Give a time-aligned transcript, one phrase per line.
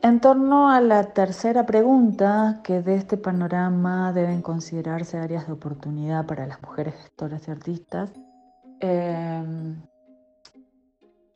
[0.00, 6.24] En torno a la tercera pregunta, que de este panorama deben considerarse áreas de oportunidad
[6.26, 8.12] para las mujeres gestoras y artistas,
[8.80, 9.82] em,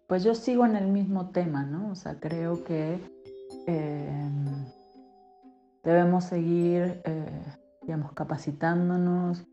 [0.06, 1.90] pues yo sigo en el mismo tema, ¿no?
[1.90, 3.01] O sea, creo que
[3.66, 4.45] em,
[5.82, 7.42] debemos seguir, eh,
[7.82, 9.45] digamos, capacitándonos,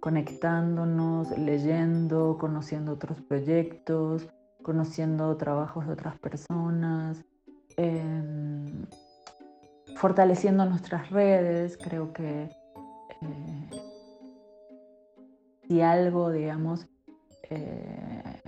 [0.00, 4.28] conectándonos, leyendo, conociendo otros proyectos,
[4.62, 7.24] conociendo trabajos de otras personas,
[7.76, 8.37] em,
[9.98, 11.76] fortaleciendo nuestras redes.
[11.76, 12.44] Creo que
[13.20, 13.70] eh,
[15.66, 16.86] si algo, digamos,
[17.50, 18.40] eh,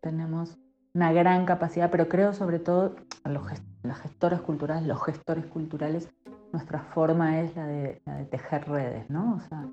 [0.00, 0.58] tenemos
[0.94, 3.46] una gran capacidad, pero creo sobre todo los,
[3.82, 6.10] las gestoras culturales, los gestores culturales,
[6.52, 9.36] nuestra forma es la de, la de tejer redes, ¿no?
[9.36, 9.66] O sea,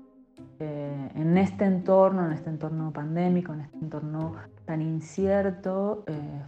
[0.60, 4.34] eh, en este entorno, en este entorno pandémico, en este entorno
[4.64, 6.04] tan incierto,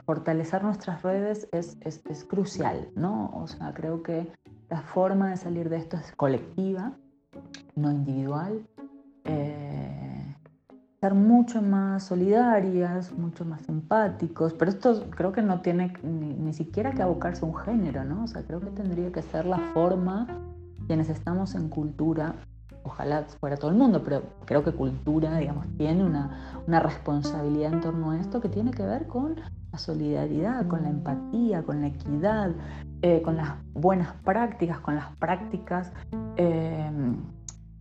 [0.06, 3.30] fortalecer nuestras redes es, es, es, crucial, ¿no?
[3.34, 4.30] O sea, creo que
[4.70, 6.92] la forma de salir de esto es colectiva,
[7.74, 8.66] no individual.
[9.24, 10.36] Eh,
[11.00, 16.52] ser mucho más solidarias, mucho más empáticos, pero esto creo que no tiene ni, ni
[16.52, 18.24] siquiera que abocarse a un género, ¿no?
[18.24, 20.26] O sea, creo que tendría que ser la forma
[20.86, 22.34] quienes estamos en cultura
[22.82, 27.80] ojalá fuera todo el mundo, pero creo que cultura, digamos, tiene una, una, responsabilidad en
[27.80, 29.36] torno a esto que tiene que ver con
[29.72, 32.52] la solidaridad, con la empatía, con la equidad,
[33.02, 35.92] eh, con las buenas prácticas, con las prácticas,
[36.36, 36.90] eh,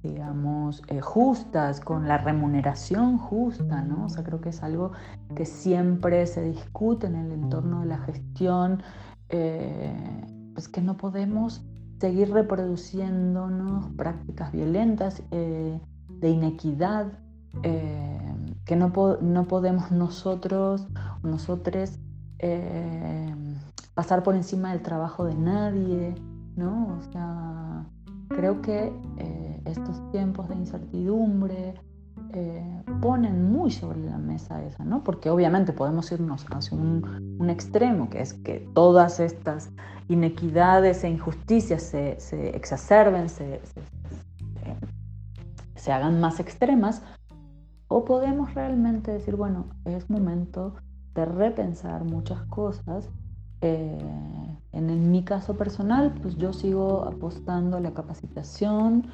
[0.01, 4.05] digamos, eh, justas, con la remuneración justa, ¿no?
[4.05, 4.91] O sea, creo que es algo
[5.35, 8.81] que siempre se discute en el entorno de la gestión,
[9.27, 11.63] pues que no podemos
[11.99, 17.07] seguir reproduciéndonos prácticas violentas, eh, de inequidad,
[17.63, 20.87] eh, que no, no, podemos nosotros
[21.23, 21.99] o nosotros
[22.39, 23.33] eh,
[23.93, 26.15] pasar por encima del trabajo de nadie,
[26.55, 26.97] ¿no?
[26.97, 27.85] O sea,
[28.29, 28.93] creo que
[29.65, 31.75] estos tiempos de incertidumbre,
[33.01, 35.03] ponen muy sobre la mesa esa, ¿no?
[35.03, 39.71] Porque obviamente podemos irnos hacia un extremo, que es que todas estas
[40.09, 42.17] inequidades e injusticias se,
[42.55, 43.61] exacerben, se,
[45.75, 47.03] se, hagan más extremas,
[47.87, 50.75] o podemos realmente decir, bueno, es momento
[51.15, 53.09] de repensar muchas cosas.
[53.61, 53.97] Eh,
[54.71, 59.07] en, mi caso personal, pues yo sigo apostando a la capacitación,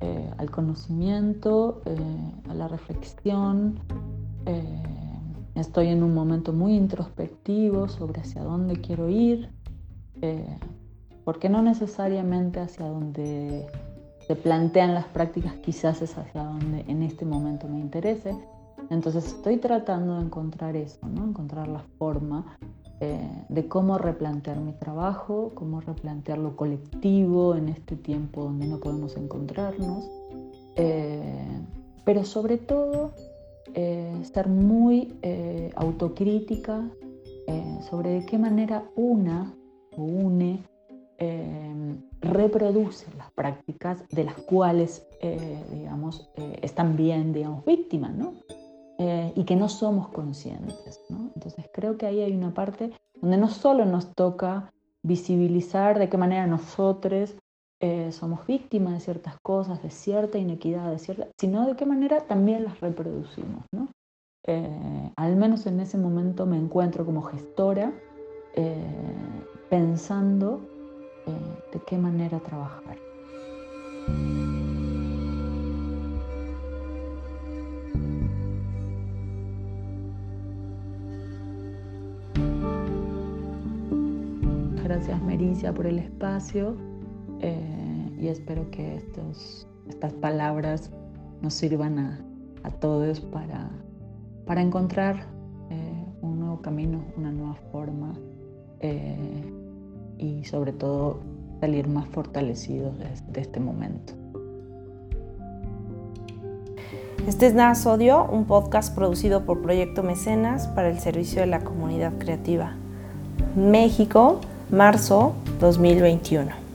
[0.00, 3.80] eh, al conocimiento, eh, a la reflexión.
[5.54, 9.50] estoy en un momento muy introspectivo sobre hacia dónde quiero ir.
[10.22, 10.58] Eh,
[11.24, 13.66] porque no necesariamente hacia donde
[14.26, 18.34] se plantean las prácticas quizás es hacia donde en este momento me interese.
[18.90, 21.24] Entonces estoy tratando de encontrar eso, ¿no?
[21.24, 22.56] encontrar la forma
[23.00, 28.80] eh, de cómo replantear mi trabajo, cómo replantear lo colectivo en este tiempo donde no
[28.80, 30.10] podemos encontrarnos,
[30.76, 31.62] eh,
[32.04, 33.12] pero sobre todo
[34.22, 35.14] ser muy
[35.76, 36.82] autocrítica
[37.88, 39.54] sobre de qué manera una
[40.04, 40.62] une,
[41.18, 48.34] em, reproduce las prácticas de las cuales, eh, digamos, eh, están bien, digamos, víctimas, ¿no?
[48.98, 51.30] Eh, y que no somos conscientes, ¿no?
[51.34, 54.72] Entonces creo que ahí hay una parte donde no solo nos toca
[55.04, 57.36] visibilizar de qué manera nosotros
[58.10, 62.64] somos víctimas de ciertas cosas, de cierta inequidad, de cierta, sino de qué manera también
[62.64, 63.86] las reproducimos, ¿no?
[65.14, 67.92] al menos en ese momento me encuentro como gestora
[69.70, 70.60] pensando
[71.26, 71.32] eh,
[71.72, 72.96] de qué manera trabajar.
[84.84, 86.74] Gracias Mericia por el espacio
[87.40, 90.90] eh, y espero que estos, estas palabras
[91.42, 92.24] nos sirvan a,
[92.80, 93.70] todos para,
[94.46, 95.26] para encontrar
[95.70, 98.14] eh, un nuevo camino, una nueva forma
[100.18, 101.20] y sobre todo
[101.60, 104.12] salir más fortalecidos de, este momento.
[107.26, 107.74] Este es Nada
[108.30, 112.74] un podcast producido por Proyecto Mecenas para el servicio de la comunidad creativa.
[113.54, 116.67] México, marzo 2021.